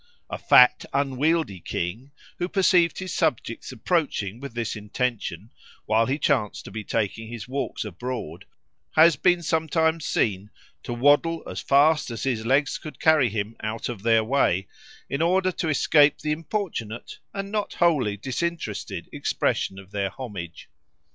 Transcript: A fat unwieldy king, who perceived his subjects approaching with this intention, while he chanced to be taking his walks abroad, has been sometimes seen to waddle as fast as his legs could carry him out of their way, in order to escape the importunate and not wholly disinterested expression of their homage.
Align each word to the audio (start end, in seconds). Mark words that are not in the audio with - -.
A 0.31 0.39
fat 0.39 0.83
unwieldy 0.93 1.59
king, 1.59 2.09
who 2.39 2.49
perceived 2.49 2.97
his 2.97 3.13
subjects 3.13 3.71
approaching 3.71 4.39
with 4.39 4.55
this 4.55 4.75
intention, 4.75 5.51
while 5.85 6.07
he 6.07 6.17
chanced 6.17 6.65
to 6.65 6.71
be 6.71 6.83
taking 6.83 7.27
his 7.27 7.47
walks 7.47 7.85
abroad, 7.85 8.45
has 8.93 9.15
been 9.15 9.43
sometimes 9.43 10.03
seen 10.07 10.49
to 10.81 10.91
waddle 10.91 11.47
as 11.47 11.61
fast 11.61 12.09
as 12.09 12.23
his 12.23 12.47
legs 12.47 12.79
could 12.79 12.99
carry 12.99 13.29
him 13.29 13.55
out 13.61 13.89
of 13.89 14.01
their 14.01 14.23
way, 14.23 14.67
in 15.07 15.21
order 15.21 15.51
to 15.51 15.69
escape 15.69 16.17
the 16.17 16.31
importunate 16.31 17.19
and 17.31 17.51
not 17.51 17.75
wholly 17.75 18.17
disinterested 18.17 19.07
expression 19.13 19.77
of 19.77 19.91
their 19.91 20.09
homage. 20.09 20.67